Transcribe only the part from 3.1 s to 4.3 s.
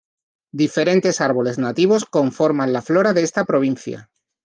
de esta provincia.